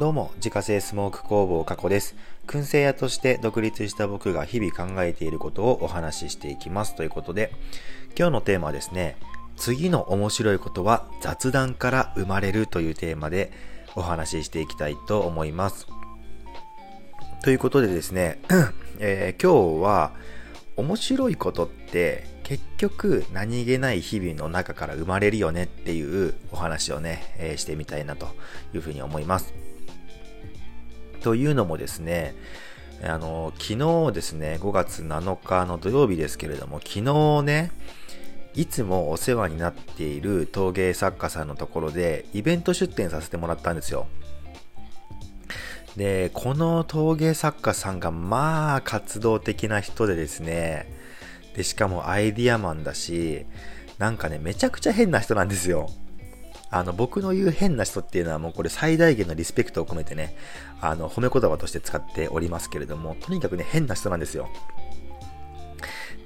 [0.00, 2.16] どうも、自家製スモーク工房加古です。
[2.48, 6.96] 燻製屋として独立した僕が日々考えていることをお話ししていきます。
[6.96, 7.52] ということで、
[8.18, 9.16] 今日のテーマはですね、
[9.56, 13.52] 次の面白いことは雑談から生まれるというテーマで
[13.94, 15.86] お話ししていきたいと思います。
[17.44, 18.40] ということでですね、
[18.98, 20.10] えー、今日は
[20.76, 28.26] 面白いことって結局何気ない日々の中から生まれるよねっていうお話をね、えー、してみたいなと
[28.74, 29.54] いうふうに思います。
[31.24, 32.34] というのもですね、
[33.02, 33.78] あの、昨
[34.08, 37.70] 日ですね、5月7日の土曜日ですけれども、昨日ね、
[38.54, 44.06] いつもお世話になっている陶芸作家さんのところでイベント出展させてもらったんですよ。
[45.96, 50.92] で、この陶芸作家さんがまあ活動的な人でですね、
[51.56, 53.46] で、しかもアイディアマンだし、
[53.96, 55.88] なんかね、めちゃくちゃ変な人なんですよ。
[56.74, 60.34] あの、僕の言う変な人っていうのはもうこれ最大限のリスペクトを込めてね、
[60.80, 64.48] あの、褒め言葉として使っておりますけれども、とにかくね、変な人なんですよ。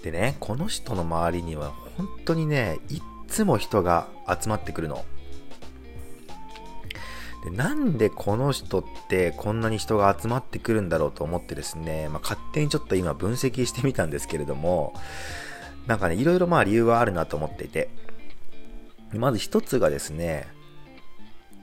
[0.02, 5.04] でね、この人の周りには本当にね、いっつも人が集まってくるの。
[7.44, 14.94] でなんでこの人ってこんなに人が集まってくるんだろうと思ってですね、まあ、勝手にちょっと今分析してみたんですけれども、
[15.86, 17.90] なんかね、いろいろまあ理由はあるなと思っていて、
[19.14, 20.48] まず一つがですね、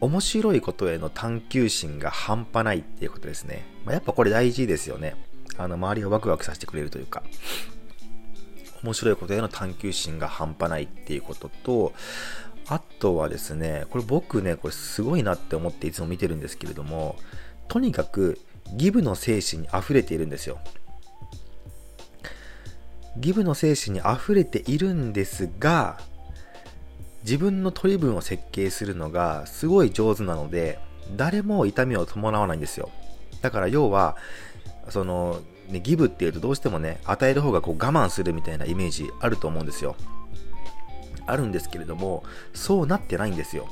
[0.01, 3.65] 面白いことへの探求心が半端ないっていうことですね。
[3.85, 5.15] まあ、やっぱこれ大事ですよね。
[5.57, 7.23] あの、周りをワクワクさせてくれるというか、
[8.83, 11.93] 面白いことへの探求心が半端ないっていうことと、
[12.67, 17.15] あとはですね、これ僕ね、これすごいなって思っていつも見てるんですけれども、
[17.67, 18.39] とにかく
[18.73, 20.59] ギブの精神に溢れているんですよ。
[23.17, 25.99] ギブの精神に溢れているんですが、
[27.25, 30.79] 自分の取り分を設計するのがすごい上手なので、
[31.17, 32.91] 誰も痛みを伴わないんですよ。
[33.41, 34.15] だから要は、
[34.89, 39.95] その、ね、ギブっていうとどうしてもね、与える方がこう我慢するみたいなイメージあると思うんですよ。
[41.25, 43.67] あるんですけれども、そうなってないんですよ。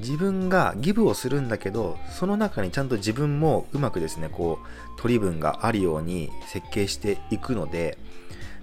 [0.00, 7.96] 自分がギブをするんだけど、その中にちゃんと自分もうまくですね、こう、取り分があるように設計していくので、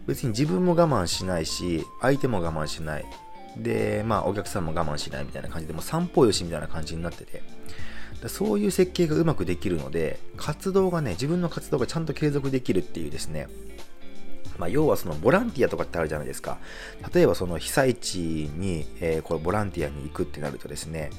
[0.07, 3.05] 別に自分も我慢しないし、相手も我慢しない。
[3.57, 7.41] で、まあ、お客さんも我慢しないみたいな感じで、もう三方よしみたいな感じになってて、
[8.27, 13.47] そういう設計がうまくできるので、活動がね、自分の活動がちゃんと継続できるっていうですね、
[14.57, 16.59] まあ、要はそのボランティアとかってあるじゃないですか。
[17.13, 21.09] 例えばその被災地に、えー、これボランティアに行くってなるとですね、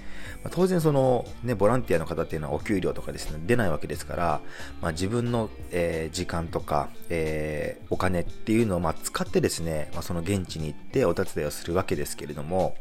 [0.44, 4.41] まあ、当然そのね、ボランティアの方っていうのはお給料とかですね、出ないわけですから、
[4.81, 12.77] まあ、自分の、えー、時間とか、えー、お金っていうのをま使ってですね、まその現地に行ってお手伝いをするわけですけれども、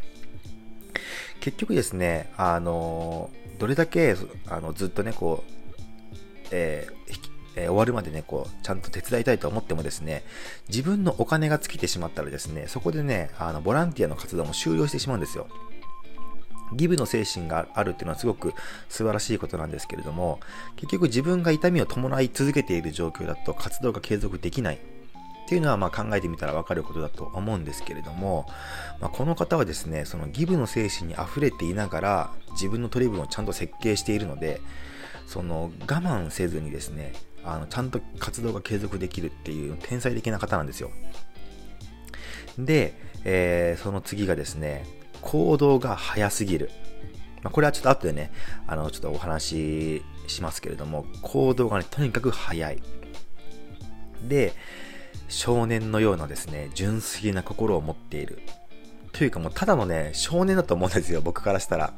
[1.40, 4.16] 結局ですね、あのどれだけ
[4.48, 5.52] あのずっとね、こう、
[6.52, 10.24] えー、えー、終わるまでね、こう、ちゃんと手伝いたいと思ってもですね、
[10.70, 15.48] 自分のお金が尽きてしまったらですね、そこでね、あの、ボランティアの活動も終了してしまうんですよ。
[16.74, 18.54] ギブの精神があるっていうのはすごく
[18.88, 20.40] 素晴らしいことなんですけれども、
[20.78, 24.80] 結局自分が痛みを伴い続けている状況だと活動が継続できないっ
[25.50, 28.46] ていうのはまあ考えてみたらわかることだと思うんですけれども、
[29.02, 34.62] まあ、この方はですね、そのギブの精神に溢れていながら自分の取り分をちゃんと設計しているので、
[35.28, 37.14] その我慢せずにですね、
[37.44, 40.92] あのちゃんと活動が継続できるっていう天才的な方なんですよ。
[42.58, 42.94] で、
[43.24, 44.86] えー、その次がですね、
[45.22, 46.70] 行動が早すぎる。
[47.44, 48.32] まあ、これはちょっと後でね、
[48.68, 52.82] あの、ちょっとお話ししますけれども、行動がね、とにかく早い。
[54.28, 54.54] で、
[55.28, 58.40] 少年のようなですね、純粋な心を持っている。
[59.14, 61.94] というかもうただのね、少年だと思うんですよ、僕からしたら。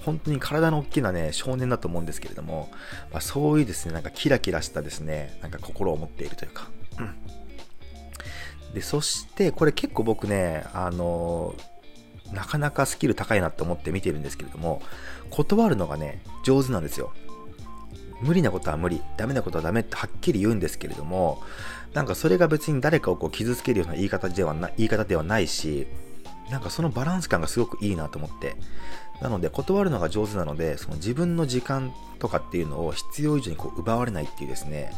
[0.00, 2.70] 本当に体の大きなね、少年だと思うんですけれども、
[3.12, 6.68] まあ、そういうですね、なんかキラキラしたですね、なんか心を持っているというか。
[6.98, 7.02] う
[8.70, 11.54] ん、で、そして、これ結構僕ね、あの
[12.32, 14.82] なかなかスキル高いなって思って見てるんですけれども、
[15.30, 17.12] 断るのがね、上手なんですよ。
[18.22, 21.42] 無理なことは無理、ダメなことはダメってはっきり言うんですけれども、
[21.92, 25.86] なんかそれが別に誰かをこう傷つけるような言い方ではな言い方ではないし、
[26.50, 28.56] なんかそのバランス感がすごくいいなと思って。
[29.22, 34.92] なので、断るのが上手なので、その自分の時間とかっていうのを必要以上にこう奪われないっていうですね、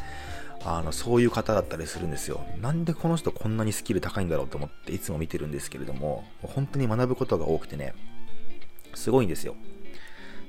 [0.65, 2.41] あの、そういう方だったりするんですよ。
[2.59, 7.95] なんでこの人こんなにスキル高いんだろうと思っていつも見てるんですけれども、本当に学ぶことが多くてね、
[8.95, 9.57] すごいんですよ。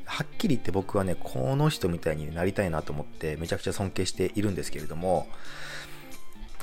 [0.05, 5.27] はっきり言って僕はね、この人みたいになりたいなと思ってめちゃくちゃ尊敬しているんですけれども、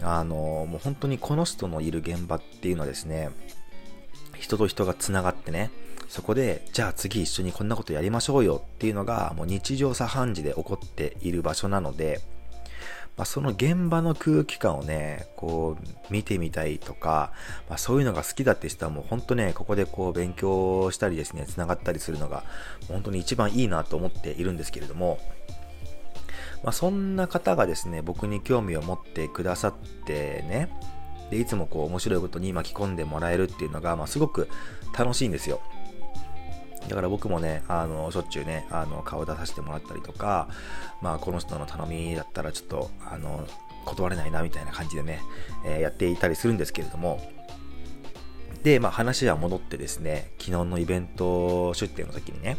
[0.00, 3.30] あの、もう本当にこの人のいる現場っていうのはですね、
[4.38, 5.70] 人と人が繋がってね、
[6.12, 12.20] そこで、じゃあ次一緒にこんなことやりましょうよっていうのが、もう日常茶飯事で起こっている場所なので、
[13.16, 17.32] まあ、その現場の空気感をね、こう、見てみたいとか、
[17.66, 22.44] まあ、そういうのが好きだって人はもう本当ね、ここでこう勉強したりですね、繋がったりするのが、
[22.88, 25.18] 本当に一番いいなと思っているんですけれども、
[26.62, 29.74] まあ、そんな方がですね、僕に興味を持ってくださっ
[30.04, 30.68] てね、
[31.30, 34.50] で、いつもこう面白いことに巻き込んでもらえるっていうのが、まあ、すごく
[34.94, 35.62] 楽しいんですよ。
[36.88, 40.48] だから僕もね、あの、しょっちゅうね、あの、顔出させてもらったりとか、
[41.00, 43.46] まあ、この人の頼みだったらちょっと、あの、
[43.84, 45.20] 断れないなみたいな感じでね、
[45.64, 47.20] えー、やっていたりするんですけれども、
[48.62, 52.56] で、まあ話は戻ってですね、昨日のイベント出店の時にね、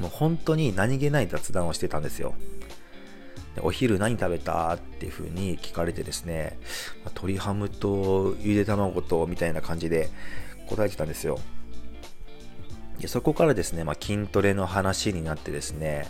[0.00, 2.34] もう本当に何気ない雑談をしてたんですよ。
[3.54, 6.58] でお昼何食べたっていう風に聞かれてですね、
[7.04, 10.08] 鶏ハムとゆで卵とみたいな感じで
[10.68, 11.38] 答えてたんですよ。
[13.00, 16.06] でそこからですね、まあ、筋トレの話になってですね、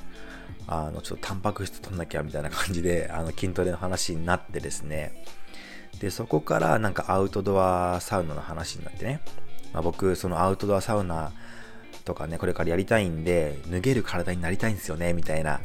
[0.66, 5.24] あの、ちょっとタンパク質取んなきゃみたいな感じで、 あの、筋トレの話になってですね、
[6.00, 9.20] で、そこからなんかアウトドアサウナの話になってね、
[9.72, 11.32] まあ、僕、そのアウトドアサウナ
[12.04, 15.60] とかね、これからやりたいんで、脱げる体になりたいんですよね、みたいな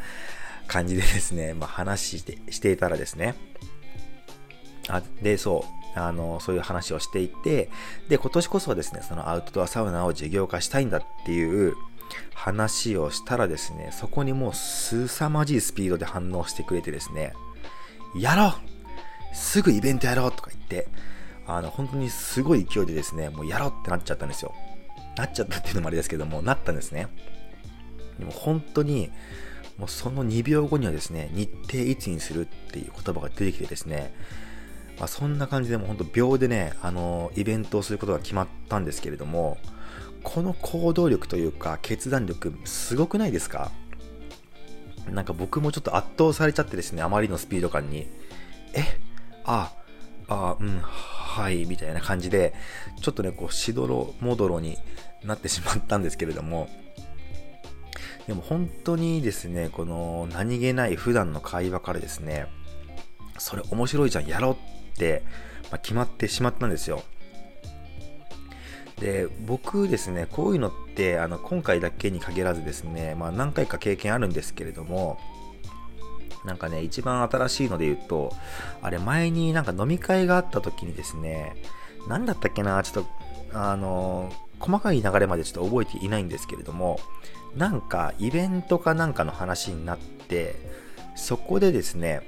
[0.68, 3.36] 感じでですね、まあ、話してしていたらですね、
[4.90, 7.70] あで、そう、あの、そういう話をしていて、
[8.10, 11.76] で、今年こそはですね、そのアウトドアサウナを事業化したいんだっていう
[12.34, 17.34] 話をしたらですね、そこにもう凄まじいスピードで反応してくれてですね、
[18.16, 18.54] やろう
[19.36, 20.88] すぐイベントやろうとか言って、
[21.48, 24.54] あの、本当にすごい勢いでですね、もうやろうってなっちゃったんですよ。
[25.18, 27.08] なっちゃったっていうのもあれですけども、なったんですね。
[28.18, 29.12] でも本当に、
[29.78, 34.14] もうその2秒後にはですね、日程いつにするっていう言葉が出てきてですね、
[34.98, 39.58] まあ、そんな感じでもう本当秒でね、あの、イベントをすることが決まったんですけれども、
[40.24, 43.72] この行動力というか決断力すごくないですか？
[45.10, 48.08] なんか僕もちょっと圧倒されちゃってですね、あまりのスピード感に、
[48.74, 49.00] え、
[49.44, 49.72] あ、
[50.28, 52.56] あ、うん、はい、みたいな感じで、
[53.02, 54.80] ちょっとね、こう、しどろもどろに
[55.24, 56.70] なってしまったんですけれども、
[58.26, 62.48] でも本当にですね、この何気ない普段の会話からですね、
[63.38, 64.58] それ面白いじゃん、やろう、
[65.72, 67.04] まあ、決まってしまったんですよ。
[69.00, 75.20] で、僕ですね、こういうのって、あの、今回だけに限らずですね、まあ何回か経験あるんですけれども、
[76.46, 78.34] なんかね、一番新しいので言うと、
[78.82, 81.56] あれ前になんか飲み会があった時にですね、
[82.08, 83.06] 何だったっけな、ちょっ
[83.52, 87.00] と、あの、細かい流れまでちょっと覚えていないんですけれども、
[87.58, 90.56] なんかイベントかなんかの話になって、
[91.16, 92.22] そこでですね、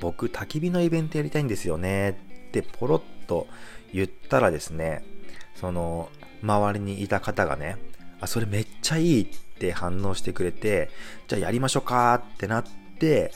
[0.00, 2.10] 僕、焚き火のイベントやりたいんですよね
[2.48, 3.46] ってポロッと
[3.92, 5.04] 言ったらですね、
[5.54, 6.10] その、
[6.42, 7.76] 周りにいた方がね、
[8.20, 9.26] あ、それめっちゃいいっ
[9.58, 10.90] て反応してくれて、
[11.28, 12.64] じゃあやりましょうかってなっ
[12.98, 13.32] て、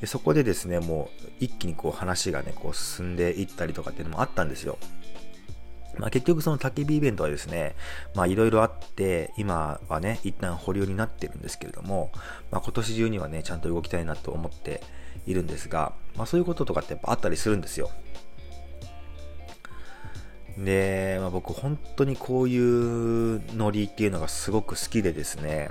[0.00, 4.78] でそこでですね、もう一気にこう話がね、こう進んでいったりとかっていうのもあったんですよ。
[5.98, 7.74] まあ、結局その焚き火イベントはですね、
[8.14, 12.10] まあいろいろあって、今はね、一旦保留になってるんですけれども、
[12.50, 14.82] まあ今年中にはね、ちゃんと動きたいなと思って
[15.26, 17.90] いるんですが、まあそういうこととかってやっぱあったりするんですよ。
[20.58, 25.70] で、まあ、僕本当にこういうノリっていうのがすごく好きでですね、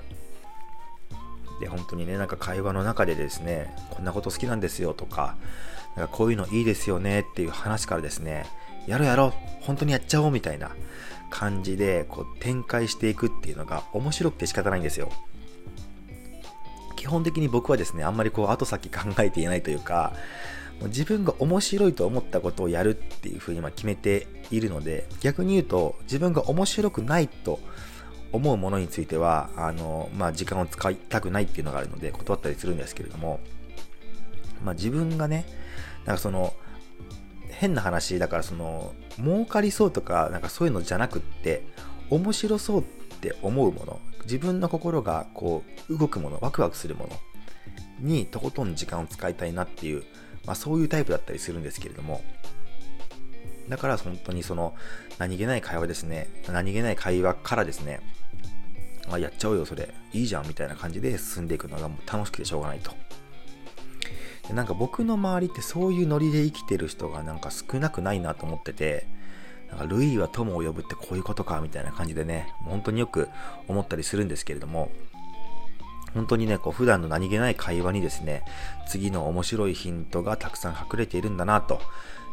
[1.59, 5.37] で、本当にね、なんか会話の中でですね、こんなこと好きなんですよとか、
[5.95, 8.45] なんかこういうのいいですよねっていう話からですね、
[8.87, 10.71] やろうやろう本当にやっちゃおうみたいな
[11.29, 15.11] 感じでこう展開していくっていうのが面白くて仕方ないんですよ。
[16.95, 20.13] 基本的に僕はですね、あんまりこう後先考えていないというか、
[20.79, 27.59] もう自分が面白いと思ったことをやるっていうふうに決めているので、逆に言うと自分が面白くないと
[28.31, 33.39] 思うものについては、あの、まあ、時間を使いたくないっていうのがあるので断ったりするんですけれども、
[34.63, 35.45] まあ、自分がね、
[36.05, 36.53] なんかその、
[37.57, 41.65] 変な話、だからその、儲かりそうとか、なんかそういうのじゃなくって、
[42.09, 42.83] 面白そうっ
[43.21, 47.15] て思うもの、自分の心がこう、動くもの、ワクワクするもの
[47.99, 50.03] にとことん時間を使いたいなっていう、
[50.45, 52.21] まあそういうタイプだったりするんですけれども、
[53.69, 54.75] だから本当にその、
[55.17, 58.01] 何気ない会話ですね、何気ない会話からですね、
[59.09, 62.91] あ、やっちゃおうよ、それ、いいじゃん、みたいな感じで進んでいくのがもう楽しくてしょうがないと。
[64.53, 69.07] なんか僕の周りってそういうノリで生きてる人がなんか少なくないなと思ってて、
[69.69, 73.29] なんか、ルイは友を呼ぶってこういうことか、みたいな感じでね、本当によく
[73.67, 74.91] 思ったりするんですけれども、
[76.13, 78.43] 本当にね、こう、普段の何気ない会話にですね、
[78.87, 81.81] 次の面白いヒントがたくさん隠れているんだな、と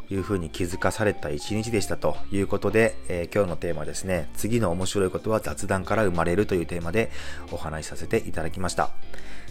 [0.09, 7.11] いうふうに気づかされた一日でしたということで、えー、今日のテーマですね、次の面白いことは雑談から生まれるというテーマで
[7.51, 8.91] お話しさせていただきました。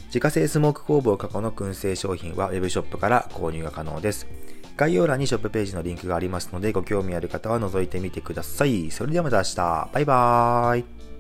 [0.07, 4.27] 自家製スモーク工房過去の燻製商品は Web ショップから購入が可能です。
[4.77, 8.91] 概要欄にショップページのリンクがありますので、ご興味ある方は覗いてみてください。
[8.91, 9.91] それではまた明日。
[9.93, 11.12] バイバーイ。